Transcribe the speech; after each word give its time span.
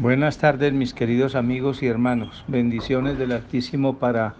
Buenas 0.00 0.38
tardes 0.38 0.72
mis 0.72 0.94
queridos 0.94 1.34
amigos 1.34 1.82
y 1.82 1.88
hermanos. 1.88 2.44
Bendiciones 2.46 3.18
del 3.18 3.32
Altísimo 3.32 3.98
para, 3.98 4.36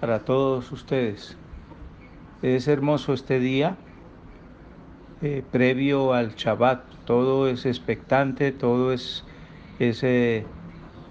para 0.00 0.24
todos 0.24 0.72
ustedes. 0.72 1.36
Es 2.42 2.66
hermoso 2.66 3.14
este 3.14 3.38
día, 3.38 3.76
eh, 5.22 5.44
previo 5.52 6.12
al 6.12 6.34
Shabbat. 6.34 6.82
Todo 7.04 7.46
es 7.46 7.66
expectante, 7.66 8.50
todo 8.50 8.92
es, 8.92 9.22
es 9.78 10.02
eh, 10.02 10.44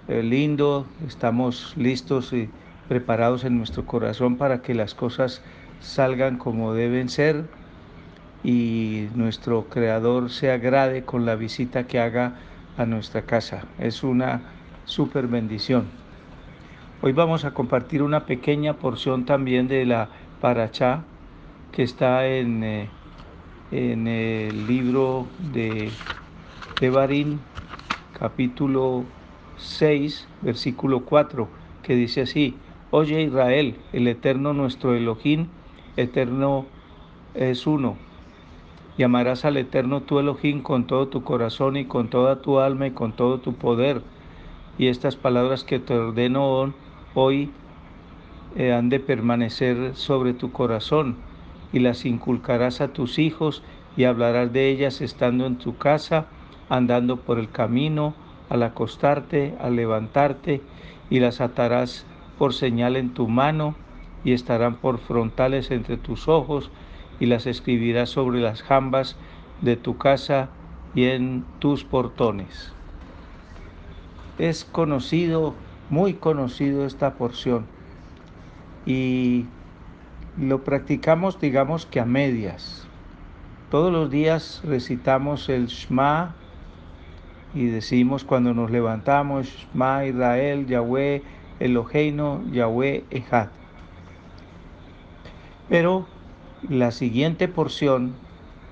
eh, 0.08 0.22
lindo. 0.22 0.86
Estamos 1.06 1.72
listos 1.78 2.34
y 2.34 2.50
preparados 2.90 3.44
en 3.44 3.56
nuestro 3.56 3.86
corazón 3.86 4.36
para 4.36 4.60
que 4.60 4.74
las 4.74 4.94
cosas 4.94 5.40
salgan 5.80 6.36
como 6.36 6.74
deben 6.74 7.08
ser 7.08 7.46
y 8.44 9.08
nuestro 9.14 9.70
Creador 9.70 10.28
se 10.28 10.50
agrade 10.50 11.04
con 11.04 11.24
la 11.24 11.34
visita 11.34 11.86
que 11.86 11.98
haga 11.98 12.34
a 12.76 12.86
nuestra 12.86 13.22
casa. 13.22 13.64
Es 13.78 14.02
una 14.02 14.42
super 14.84 15.26
bendición. 15.26 15.86
Hoy 17.02 17.12
vamos 17.12 17.44
a 17.44 17.52
compartir 17.52 18.02
una 18.02 18.26
pequeña 18.26 18.74
porción 18.74 19.24
también 19.24 19.68
de 19.68 19.84
la 19.84 20.08
Parachá 20.40 21.04
que 21.72 21.82
está 21.82 22.26
en, 22.26 22.64
eh, 22.64 22.88
en 23.70 24.06
el 24.06 24.66
libro 24.66 25.26
de 25.52 25.90
Tebarín, 26.78 27.40
capítulo 28.18 29.04
6, 29.56 30.26
versículo 30.42 31.04
4, 31.04 31.48
que 31.82 31.94
dice 31.94 32.22
así, 32.22 32.56
Oye 32.90 33.22
Israel, 33.22 33.76
el 33.92 34.08
eterno 34.08 34.52
nuestro 34.52 34.94
Elohim, 34.94 35.48
eterno 35.96 36.66
es 37.34 37.66
uno 37.66 37.96
y 38.98 39.02
amarás 39.02 39.44
al 39.44 39.56
Eterno 39.56 40.02
tu 40.02 40.18
Elohim 40.18 40.62
con 40.62 40.86
todo 40.86 41.08
tu 41.08 41.22
corazón 41.22 41.76
y 41.76 41.84
con 41.84 42.08
toda 42.08 42.40
tu 42.40 42.60
alma 42.60 42.86
y 42.86 42.90
con 42.92 43.12
todo 43.12 43.38
tu 43.38 43.54
poder. 43.54 44.02
Y 44.78 44.88
estas 44.88 45.16
palabras 45.16 45.64
que 45.64 45.78
te 45.78 45.94
ordeno 45.94 46.72
hoy 47.14 47.50
eh, 48.56 48.72
han 48.72 48.88
de 48.88 49.00
permanecer 49.00 49.94
sobre 49.94 50.32
tu 50.32 50.52
corazón 50.52 51.16
y 51.72 51.80
las 51.80 52.06
inculcarás 52.06 52.80
a 52.80 52.88
tus 52.88 53.18
hijos 53.18 53.62
y 53.96 54.04
hablarás 54.04 54.52
de 54.52 54.70
ellas 54.70 55.00
estando 55.00 55.46
en 55.46 55.56
tu 55.56 55.76
casa, 55.76 56.26
andando 56.68 57.16
por 57.16 57.38
el 57.38 57.50
camino, 57.50 58.14
al 58.48 58.62
acostarte, 58.62 59.54
al 59.60 59.76
levantarte, 59.76 60.62
y 61.10 61.20
las 61.20 61.40
atarás 61.40 62.06
por 62.38 62.52
señal 62.52 62.96
en 62.96 63.14
tu 63.14 63.28
mano 63.28 63.74
y 64.24 64.32
estarán 64.32 64.76
por 64.76 64.98
frontales 64.98 65.70
entre 65.70 65.96
tus 65.96 66.28
ojos 66.28 66.70
y 67.20 67.26
las 67.26 67.46
escribirás 67.46 68.10
sobre 68.10 68.40
las 68.40 68.62
jambas 68.62 69.16
de 69.60 69.76
tu 69.76 69.96
casa 69.96 70.48
y 70.94 71.04
en 71.04 71.44
tus 71.58 71.84
portones. 71.84 72.72
Es 74.38 74.64
conocido, 74.64 75.54
muy 75.88 76.14
conocido 76.14 76.84
esta 76.84 77.14
porción 77.14 77.66
y 78.84 79.46
lo 80.38 80.62
practicamos 80.64 81.40
digamos 81.40 81.86
que 81.86 82.00
a 82.00 82.04
medias. 82.04 82.86
Todos 83.70 83.92
los 83.92 84.10
días 84.10 84.62
recitamos 84.64 85.48
el 85.48 85.66
Shema 85.66 86.34
y 87.54 87.66
decimos 87.66 88.24
cuando 88.24 88.52
nos 88.52 88.70
levantamos, 88.70 89.46
Shema 89.46 90.04
Israel, 90.04 90.66
Yahweh, 90.66 91.22
Eloheino, 91.58 92.42
Yahweh, 92.52 93.04
Ejad. 93.10 93.48
Pero 95.68 96.06
la 96.68 96.90
siguiente 96.90 97.48
porción 97.48 98.14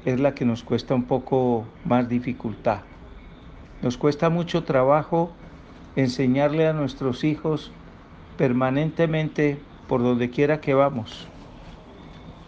es 0.05 0.19
la 0.21 0.35
que 0.35 0.45
nos 0.45 0.63
cuesta 0.63 0.95
un 0.95 1.05
poco 1.05 1.65
más 1.85 2.09
dificultad. 2.09 2.81
Nos 3.83 3.97
cuesta 3.97 4.31
mucho 4.31 4.65
trabajo 4.65 5.31
enseñarle 5.97 6.67
a 6.67 6.73
nuestros 6.73 7.25
hijos 7.25 7.71
permanentemente 8.37 9.59
por 9.89 10.03
donde 10.03 10.31
quiera 10.31 10.61
que 10.61 10.75
vamos 10.75 11.29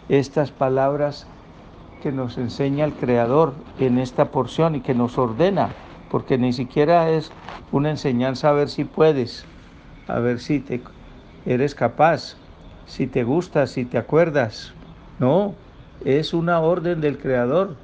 estas 0.09 0.51
palabras 0.51 1.27
que 2.01 2.11
nos 2.11 2.37
enseña 2.37 2.85
el 2.85 2.93
Creador 2.93 3.53
en 3.79 3.97
esta 3.97 4.31
porción 4.31 4.75
y 4.75 4.81
que 4.81 4.93
nos 4.93 5.17
ordena, 5.17 5.69
porque 6.09 6.37
ni 6.37 6.53
siquiera 6.53 7.09
es 7.09 7.31
una 7.71 7.89
enseñanza 7.89 8.49
a 8.49 8.53
ver 8.53 8.69
si 8.69 8.85
puedes, 8.85 9.45
a 10.07 10.19
ver 10.19 10.39
si 10.39 10.59
te 10.59 10.81
eres 11.45 11.75
capaz, 11.75 12.35
si 12.85 13.07
te 13.07 13.23
gusta, 13.23 13.67
si 13.67 13.83
te 13.83 13.97
acuerdas, 13.97 14.73
no, 15.19 15.55
es 16.05 16.33
una 16.33 16.59
orden 16.59 17.01
del 17.01 17.17
Creador. 17.17 17.75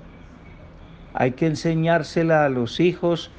Hay 1.13 1.31
que 1.31 1.47
enseñársela 1.47 2.45
a 2.45 2.49
los 2.49 2.79
hijos 2.79 3.31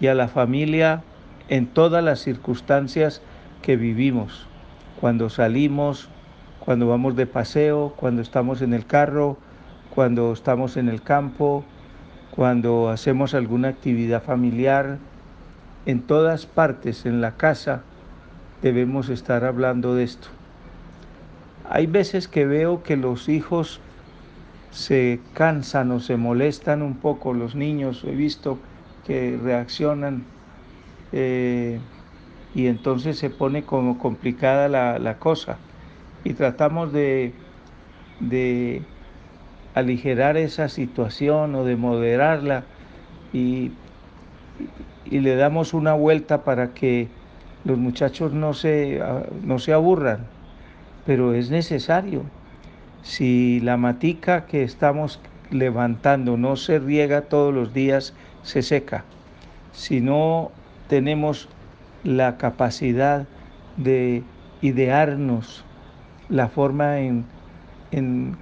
y 0.00 0.08
a 0.08 0.14
la 0.14 0.28
familia 0.28 1.02
en 1.48 1.66
todas 1.66 2.02
las 2.04 2.20
circunstancias 2.20 3.22
que 3.62 3.76
vivimos. 3.76 4.46
Cuando 5.00 5.30
salimos, 5.30 6.08
cuando 6.60 6.86
vamos 6.88 7.16
de 7.16 7.26
paseo, 7.26 7.94
cuando 7.96 8.22
estamos 8.22 8.62
en 8.62 8.74
el 8.74 8.86
carro, 8.86 9.36
cuando 9.94 10.32
estamos 10.32 10.76
en 10.76 10.88
el 10.88 11.02
campo, 11.02 11.64
cuando 12.30 12.88
hacemos 12.88 13.34
alguna 13.34 13.68
actividad 13.68 14.22
familiar, 14.22 14.98
en 15.84 16.02
todas 16.02 16.46
partes, 16.46 17.04
en 17.04 17.20
la 17.20 17.32
casa, 17.32 17.82
debemos 18.62 19.08
estar 19.08 19.44
hablando 19.44 19.94
de 19.94 20.04
esto. 20.04 20.28
Hay 21.74 21.86
veces 21.86 22.28
que 22.28 22.44
veo 22.44 22.82
que 22.82 22.98
los 22.98 23.30
hijos 23.30 23.80
se 24.72 25.20
cansan 25.32 25.90
o 25.90 26.00
se 26.00 26.18
molestan 26.18 26.82
un 26.82 26.96
poco, 26.96 27.32
los 27.32 27.54
niños 27.54 28.04
he 28.04 28.10
visto 28.10 28.58
que 29.06 29.38
reaccionan 29.42 30.22
eh, 31.12 31.80
y 32.54 32.66
entonces 32.66 33.16
se 33.16 33.30
pone 33.30 33.62
como 33.62 33.98
complicada 33.98 34.68
la, 34.68 35.16
cosa. 35.18 35.56
Y 36.24 36.34
tratamos 36.34 36.92
de, 36.92 37.32
de 38.20 38.82
aligerar 39.74 40.36
esa 40.36 40.68
situación 40.68 41.54
o 41.54 41.64
de 41.64 41.76
moderarla 41.76 42.64
y, 43.32 43.70
y, 45.06 45.20
le 45.20 45.36
damos 45.36 45.72
una 45.72 45.94
vuelta 45.94 46.44
para 46.44 46.74
que 46.74 47.08
los 47.64 47.78
muchachos 47.78 48.34
no 48.34 48.52
se, 48.52 49.00
no 49.42 49.58
se 49.58 49.72
aburran 49.72 50.26
pero 51.06 51.34
es 51.34 51.50
necesario. 51.50 52.22
Si 53.02 53.60
la 53.60 53.76
matica 53.76 54.46
que 54.46 54.62
estamos 54.62 55.20
levantando 55.50 56.36
no 56.36 56.56
se 56.56 56.78
riega 56.78 57.22
todos 57.22 57.52
los 57.52 57.74
días, 57.74 58.14
se 58.42 58.62
seca. 58.62 59.04
Si 59.72 60.00
no 60.00 60.50
tenemos 60.88 61.48
la 62.04 62.36
capacidad 62.36 63.26
de 63.76 64.22
idearnos 64.60 65.64
la 66.28 66.48
forma 66.48 67.00
en, 67.00 67.24
en, 67.90 68.36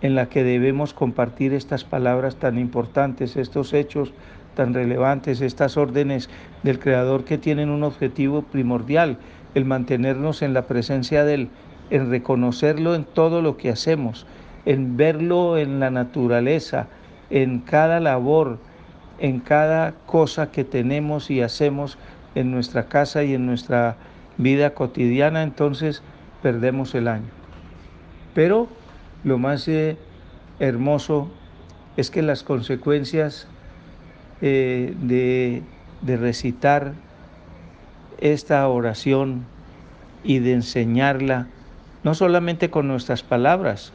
en, 0.00 0.14
la 0.14 0.28
que 0.28 0.44
debemos 0.44 0.92
compartir 0.92 1.54
estas 1.54 1.84
palabras 1.84 2.36
tan 2.36 2.58
importantes, 2.58 3.36
estos 3.36 3.72
hechos 3.72 4.12
tan 4.54 4.74
relevantes, 4.74 5.40
estas 5.40 5.76
órdenes 5.76 6.28
del 6.62 6.78
Creador 6.78 7.24
que 7.24 7.38
tienen 7.38 7.70
un 7.70 7.82
objetivo 7.82 8.42
primordial, 8.42 9.18
el 9.54 9.64
mantenernos 9.64 10.42
en 10.42 10.54
la 10.54 10.66
presencia 10.66 11.24
del 11.24 11.48
en 11.90 12.10
reconocerlo 12.10 12.94
en 12.94 13.04
todo 13.04 13.42
lo 13.42 13.56
que 13.56 13.70
hacemos, 13.70 14.26
en 14.64 14.96
verlo 14.96 15.58
en 15.58 15.80
la 15.80 15.90
naturaleza, 15.90 16.88
en 17.30 17.60
cada 17.60 18.00
labor, 18.00 18.58
en 19.18 19.40
cada 19.40 19.92
cosa 20.06 20.50
que 20.50 20.64
tenemos 20.64 21.30
y 21.30 21.40
hacemos 21.40 21.98
en 22.34 22.50
nuestra 22.50 22.88
casa 22.88 23.22
y 23.24 23.34
en 23.34 23.46
nuestra 23.46 23.96
vida 24.38 24.74
cotidiana, 24.74 25.42
entonces 25.42 26.02
perdemos 26.42 26.94
el 26.94 27.08
año. 27.08 27.30
Pero 28.34 28.68
lo 29.22 29.38
más 29.38 29.68
eh, 29.68 29.96
hermoso 30.58 31.30
es 31.96 32.10
que 32.10 32.22
las 32.22 32.42
consecuencias 32.42 33.46
eh, 34.40 34.94
de, 35.00 35.62
de 36.02 36.16
recitar 36.16 36.92
esta 38.18 38.66
oración 38.68 39.44
y 40.24 40.40
de 40.40 40.54
enseñarla 40.54 41.46
no 42.04 42.14
solamente 42.14 42.70
con 42.70 42.86
nuestras 42.86 43.22
palabras, 43.22 43.92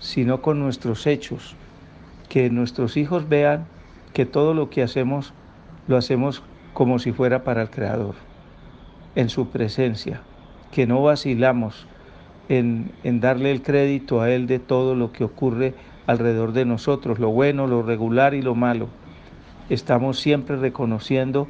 sino 0.00 0.42
con 0.42 0.58
nuestros 0.58 1.06
hechos. 1.06 1.56
Que 2.28 2.50
nuestros 2.50 2.96
hijos 2.96 3.28
vean 3.28 3.66
que 4.12 4.26
todo 4.26 4.54
lo 4.54 4.68
que 4.68 4.82
hacemos 4.82 5.32
lo 5.86 5.96
hacemos 5.96 6.42
como 6.72 6.98
si 6.98 7.12
fuera 7.12 7.44
para 7.44 7.62
el 7.62 7.70
Creador, 7.70 8.16
en 9.14 9.28
su 9.28 9.48
presencia, 9.48 10.20
que 10.72 10.86
no 10.86 11.02
vacilamos 11.02 11.86
en, 12.48 12.90
en 13.04 13.20
darle 13.20 13.52
el 13.52 13.62
crédito 13.62 14.20
a 14.20 14.30
Él 14.30 14.46
de 14.46 14.58
todo 14.58 14.94
lo 14.94 15.12
que 15.12 15.24
ocurre 15.24 15.74
alrededor 16.06 16.52
de 16.52 16.64
nosotros, 16.64 17.18
lo 17.18 17.30
bueno, 17.30 17.66
lo 17.66 17.82
regular 17.82 18.34
y 18.34 18.42
lo 18.42 18.54
malo. 18.54 18.88
Estamos 19.68 20.18
siempre 20.18 20.56
reconociendo 20.56 21.46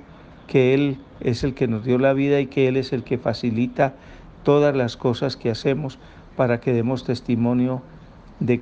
que 0.47 0.75
Él 0.75 0.99
es 1.21 1.45
el 1.45 1.55
que 1.55 1.67
nos 1.67 1.85
dio 1.85 1.99
la 1.99 2.13
vida 2.13 2.41
y 2.41 2.47
que 2.47 2.69
Él 2.69 2.77
es 2.77 2.93
el 2.93 3.03
que 3.03 3.17
facilita 3.17 3.95
todas 4.45 4.77
las 4.77 4.97
cosas 4.97 5.37
que 5.37 5.51
hacemos 5.51 5.99
para 6.37 6.61
que 6.61 6.73
demos 6.73 7.05
testimonio 7.05 7.83
de, 8.41 8.59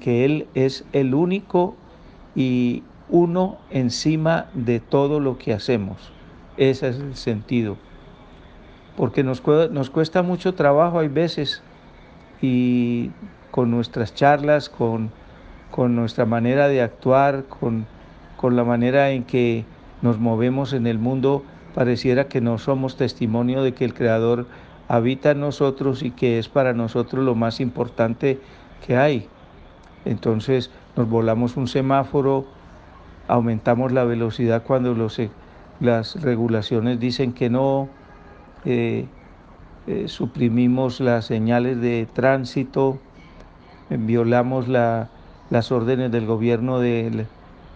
que 0.00 0.24
Él 0.24 0.46
es 0.54 0.84
el 0.92 1.14
único 1.14 1.76
y 2.34 2.82
uno 3.08 3.58
encima 3.70 4.46
de 4.54 4.80
todo 4.80 5.20
lo 5.20 5.38
que 5.38 5.52
hacemos. 5.52 6.12
Ese 6.56 6.88
es 6.88 6.96
el 6.98 7.16
sentido. 7.16 7.76
Porque 8.96 9.24
nos, 9.24 9.42
nos 9.70 9.90
cuesta 9.90 10.22
mucho 10.22 10.54
trabajo, 10.54 11.00
hay 11.00 11.08
veces, 11.08 11.62
y 12.40 13.10
con 13.50 13.70
nuestras 13.70 14.14
charlas, 14.14 14.68
con, 14.68 15.10
con 15.70 15.96
nuestra 15.96 16.26
manera 16.26 16.68
de 16.68 16.82
actuar, 16.82 17.44
con, 17.44 17.86
con 18.36 18.56
la 18.56 18.64
manera 18.64 19.10
en 19.10 19.24
que 19.24 19.64
nos 20.02 20.18
movemos 20.18 20.72
en 20.72 20.86
el 20.86 20.98
mundo, 20.98 21.42
pareciera 21.74 22.28
que 22.28 22.40
no 22.40 22.58
somos 22.58 22.96
testimonio 22.96 23.62
de 23.62 23.72
que 23.72 23.84
el 23.84 23.94
Creador 23.94 24.46
habita 24.88 25.30
en 25.30 25.40
nosotros 25.40 26.02
y 26.02 26.10
que 26.10 26.38
es 26.38 26.48
para 26.48 26.72
nosotros 26.72 27.24
lo 27.24 27.34
más 27.34 27.60
importante 27.60 28.40
que 28.86 28.96
hay. 28.96 29.28
Entonces 30.04 30.70
nos 30.96 31.08
volamos 31.08 31.56
un 31.56 31.66
semáforo, 31.66 32.44
aumentamos 33.28 33.92
la 33.92 34.04
velocidad 34.04 34.62
cuando 34.62 34.94
los, 34.94 35.18
eh, 35.18 35.30
las 35.80 36.20
regulaciones 36.20 37.00
dicen 37.00 37.32
que 37.32 37.48
no, 37.50 37.88
eh, 38.64 39.06
eh, 39.86 40.08
suprimimos 40.08 41.00
las 41.00 41.26
señales 41.26 41.80
de 41.80 42.06
tránsito, 42.12 42.98
violamos 43.90 44.66
las 44.68 45.72
órdenes 45.72 46.10
del 46.10 46.26
gobierno 46.26 46.78
de, 46.78 47.26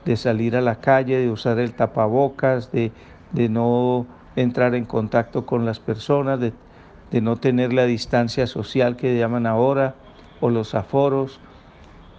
de, 0.05 0.17
salir 0.17 0.57
a 0.57 0.63
la 0.63 0.77
calle, 0.77 1.19
de 1.19 1.31
usar 1.31 1.59
el 1.59 1.75
tapabocas, 1.75 2.73
de, 2.73 2.93
de, 3.33 3.49
no 3.51 4.07
entrar 4.37 4.75
en 4.75 4.87
contacto 4.87 5.45
con 5.45 5.67
las 5.67 5.81
personas, 5.81 6.41
de, 6.41 6.55
de 7.11 7.21
no 7.21 7.37
tener 7.37 7.73
la 7.73 7.87
distancia 7.87 8.47
social 8.47 8.97
que 8.97 9.17
llaman 9.19 9.47
ahora, 9.47 9.95
o 10.41 10.51
los 10.51 10.75
aforos. 10.75 11.41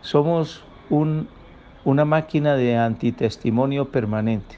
Somos 0.01 0.63
un, 0.89 1.27
una 1.85 2.05
máquina 2.05 2.55
de 2.55 2.77
antitestimonio 2.77 3.91
permanente. 3.91 4.57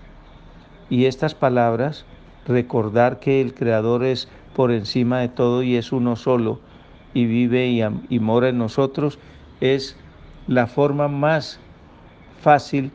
Y 0.89 1.05
estas 1.05 1.35
palabras, 1.35 2.05
recordar 2.47 3.19
que 3.19 3.41
el 3.41 3.53
Creador 3.53 4.03
es 4.03 4.27
por 4.55 4.71
encima 4.71 5.19
de 5.19 5.29
todo 5.29 5.63
y 5.63 5.75
es 5.75 5.91
uno 5.91 6.15
solo 6.15 6.59
y 7.13 7.25
vive 7.25 7.67
y, 7.67 7.81
y 8.09 8.19
mora 8.19 8.49
en 8.49 8.57
nosotros, 8.57 9.19
es 9.59 9.97
la 10.47 10.67
forma 10.67 11.07
más 11.07 11.59
fácil 12.41 12.91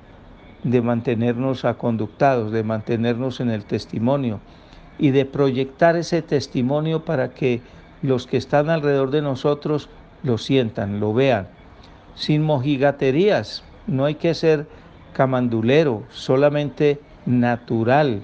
de 0.64 0.82
mantenernos 0.82 1.64
aconductados, 1.64 2.50
de 2.50 2.64
mantenernos 2.64 3.40
en 3.40 3.50
el 3.50 3.64
testimonio 3.64 4.40
y 4.98 5.10
de 5.10 5.24
proyectar 5.24 5.96
ese 5.96 6.22
testimonio 6.22 7.04
para 7.04 7.30
que 7.30 7.60
los 8.02 8.26
que 8.26 8.36
están 8.36 8.70
alrededor 8.70 9.10
de 9.10 9.22
nosotros 9.22 9.88
lo 10.22 10.38
sientan, 10.38 11.00
lo 11.00 11.12
vean, 11.14 11.48
sin 12.14 12.42
mojigaterías. 12.42 13.62
No 13.86 14.04
hay 14.04 14.16
que 14.16 14.34
ser 14.34 14.66
camandulero, 15.12 16.02
solamente 16.10 17.00
natural, 17.24 18.22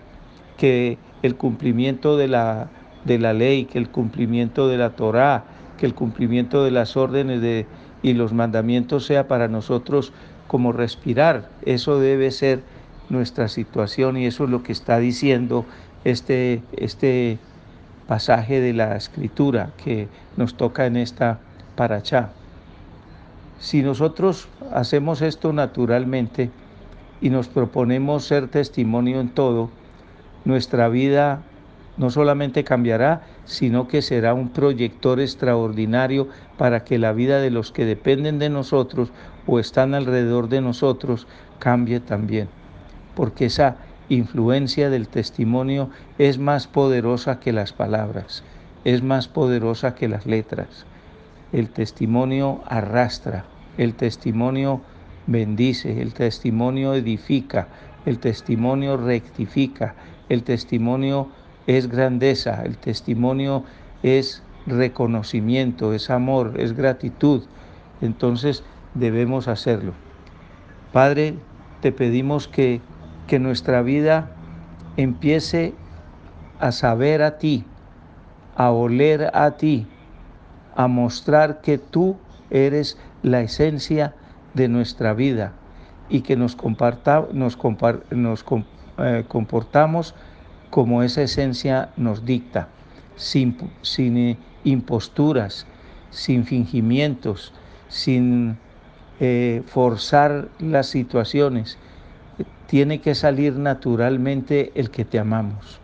que 0.56 0.98
el 1.22 1.36
cumplimiento 1.36 2.16
de 2.16 2.28
la, 2.28 2.68
de 3.04 3.18
la 3.18 3.32
ley, 3.32 3.64
que 3.64 3.78
el 3.78 3.88
cumplimiento 3.88 4.68
de 4.68 4.78
la 4.78 4.90
Torá, 4.90 5.44
que 5.78 5.86
el 5.86 5.94
cumplimiento 5.94 6.64
de 6.64 6.70
las 6.70 6.96
órdenes 6.96 7.40
de, 7.40 7.66
y 8.02 8.14
los 8.14 8.32
mandamientos 8.32 9.06
sea 9.06 9.28
para 9.28 9.48
nosotros 9.48 10.12
como 10.48 10.72
respirar. 10.72 11.48
Eso 11.64 11.98
debe 11.98 12.30
ser 12.30 12.62
nuestra 13.08 13.48
situación 13.48 14.16
y 14.16 14.26
eso 14.26 14.44
es 14.44 14.50
lo 14.50 14.62
que 14.62 14.72
está 14.72 14.98
diciendo 14.98 15.64
este, 16.04 16.62
este 16.76 17.38
pasaje 18.06 18.60
de 18.60 18.72
la 18.72 18.96
escritura 18.96 19.72
que 19.82 20.08
nos 20.36 20.56
toca 20.56 20.86
en 20.86 20.96
esta 20.96 21.40
paracha. 21.76 22.30
Si 23.58 23.82
nosotros 23.82 24.48
hacemos 24.72 25.22
esto 25.22 25.52
naturalmente 25.52 26.50
y 27.20 27.30
nos 27.30 27.48
proponemos 27.48 28.24
ser 28.24 28.48
testimonio 28.48 29.20
en 29.20 29.28
todo, 29.28 29.70
nuestra 30.44 30.88
vida 30.88 31.42
no 31.96 32.10
solamente 32.10 32.64
cambiará, 32.64 33.22
sino 33.44 33.86
que 33.86 34.02
será 34.02 34.34
un 34.34 34.48
proyector 34.48 35.20
extraordinario 35.20 36.28
para 36.56 36.84
que 36.84 36.98
la 36.98 37.12
vida 37.12 37.40
de 37.40 37.50
los 37.50 37.70
que 37.70 37.84
dependen 37.84 38.38
de 38.38 38.48
nosotros 38.48 39.12
o 39.46 39.58
están 39.58 39.94
alrededor 39.94 40.48
de 40.48 40.60
nosotros 40.60 41.26
cambie 41.58 42.00
también. 42.00 42.48
Porque 43.14 43.46
esa 43.46 43.76
influencia 44.14 44.90
del 44.90 45.08
testimonio 45.08 45.90
es 46.18 46.38
más 46.38 46.66
poderosa 46.66 47.40
que 47.40 47.52
las 47.52 47.72
palabras, 47.72 48.44
es 48.84 49.02
más 49.02 49.28
poderosa 49.28 49.94
que 49.94 50.08
las 50.08 50.26
letras. 50.26 50.86
El 51.52 51.70
testimonio 51.70 52.62
arrastra, 52.66 53.44
el 53.78 53.94
testimonio 53.94 54.80
bendice, 55.26 56.02
el 56.02 56.14
testimonio 56.14 56.94
edifica, 56.94 57.68
el 58.04 58.18
testimonio 58.18 58.96
rectifica, 58.96 59.94
el 60.28 60.42
testimonio 60.42 61.28
es 61.66 61.88
grandeza, 61.88 62.62
el 62.64 62.76
testimonio 62.76 63.64
es 64.02 64.42
reconocimiento, 64.66 65.94
es 65.94 66.10
amor, 66.10 66.54
es 66.58 66.74
gratitud. 66.74 67.44
Entonces 68.00 68.64
debemos 68.94 69.48
hacerlo. 69.48 69.92
Padre, 70.92 71.34
te 71.80 71.92
pedimos 71.92 72.48
que, 72.48 72.80
que 73.26 73.38
nuestra 73.38 73.82
vida 73.82 74.30
empiece 74.96 75.74
a 76.58 76.72
saber 76.72 77.22
a 77.22 77.38
ti, 77.38 77.64
a 78.56 78.70
oler 78.70 79.30
a 79.34 79.52
ti, 79.52 79.86
a 80.76 80.86
mostrar 80.86 81.60
que 81.60 81.78
tú 81.78 82.16
eres 82.50 82.98
la 83.22 83.40
esencia 83.40 84.14
de 84.54 84.68
nuestra 84.68 85.14
vida 85.14 85.52
y 86.08 86.20
que 86.20 86.36
nos, 86.36 86.56
comparta, 86.56 87.26
nos, 87.32 87.58
eh, 88.98 89.24
comportamos 89.28 90.14
como 90.70 91.02
esa 91.02 91.22
esencia 91.22 91.90
nos 91.96 92.24
dicta, 92.24 92.68
sin, 93.16 93.56
sin 93.82 94.16
eh, 94.16 94.38
imposturas, 94.64 95.66
sin 96.10 96.44
fingimientos, 96.44 97.52
sin 97.88 98.58
eh, 99.20 99.62
forzar 99.66 100.48
las 100.58 100.86
situaciones. 100.86 101.78
Tiene 102.66 103.00
que 103.00 103.14
salir 103.14 103.54
naturalmente 103.54 104.72
el 104.74 104.90
que 104.90 105.04
te 105.04 105.18
amamos 105.18 105.80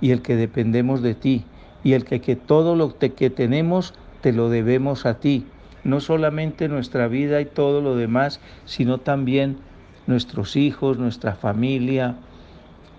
y 0.00 0.10
el 0.10 0.22
que 0.22 0.36
dependemos 0.36 1.02
de 1.02 1.14
ti 1.14 1.44
y 1.84 1.92
el 1.92 2.04
que, 2.04 2.20
que 2.20 2.36
todo 2.36 2.76
lo 2.76 2.98
que 2.98 3.30
tenemos 3.30 3.94
te 4.20 4.32
lo 4.32 4.48
debemos 4.48 5.06
a 5.06 5.20
ti. 5.20 5.46
No 5.84 6.00
solamente 6.00 6.68
nuestra 6.68 7.08
vida 7.08 7.40
y 7.40 7.46
todo 7.46 7.80
lo 7.80 7.96
demás, 7.96 8.40
sino 8.64 8.98
también 8.98 9.58
nuestros 10.06 10.56
hijos, 10.56 10.98
nuestra 10.98 11.34
familia, 11.34 12.16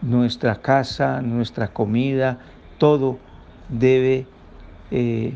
nuestra 0.02 0.62
casa, 0.62 1.22
nuestra 1.22 1.68
comida, 1.68 2.40
todo 2.80 3.20
debe 3.70 4.26
eh, 4.90 5.34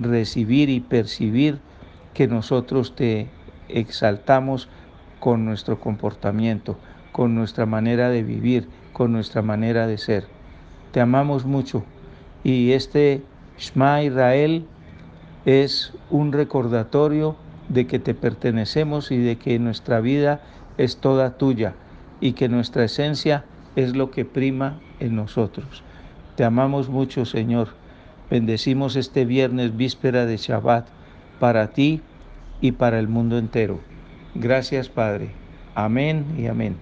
recibir 0.00 0.68
y 0.68 0.80
percibir 0.80 1.58
que 2.14 2.26
nosotros 2.26 2.94
te 2.96 3.28
exaltamos 3.68 4.68
con 5.20 5.44
nuestro 5.44 5.78
comportamiento, 5.78 6.78
con 7.12 7.34
nuestra 7.34 7.66
manera 7.66 8.08
de 8.08 8.22
vivir, 8.22 8.68
con 8.92 9.12
nuestra 9.12 9.42
manera 9.42 9.86
de 9.86 9.98
ser. 9.98 10.26
Te 10.92 11.00
amamos 11.00 11.44
mucho 11.44 11.84
y 12.42 12.72
este 12.72 13.22
Shema 13.58 14.02
Israel 14.02 14.66
es 15.44 15.92
un 16.10 16.32
recordatorio 16.32 17.36
de 17.68 17.86
que 17.86 17.98
te 17.98 18.14
pertenecemos 18.14 19.10
y 19.12 19.18
de 19.18 19.36
que 19.36 19.58
nuestra 19.58 20.00
vida 20.00 20.40
es 20.78 20.96
toda 20.96 21.36
tuya 21.36 21.74
y 22.20 22.32
que 22.32 22.48
nuestra 22.48 22.84
esencia 22.84 23.44
es 23.76 23.94
lo 23.94 24.10
que 24.10 24.24
prima 24.24 24.80
en 24.98 25.14
nosotros. 25.14 25.82
Te 26.36 26.44
amamos 26.44 26.88
mucho, 26.88 27.24
Señor. 27.24 27.68
Bendecimos 28.30 28.96
este 28.96 29.24
viernes, 29.24 29.76
víspera 29.76 30.26
de 30.26 30.36
Shabbat, 30.36 30.86
para 31.38 31.68
ti 31.68 32.00
y 32.60 32.72
para 32.72 32.98
el 32.98 33.08
mundo 33.08 33.38
entero. 33.38 33.89
Gracias, 34.34 34.88
Padre. 34.88 35.28
Amén 35.74 36.24
y 36.36 36.46
amén. 36.46 36.76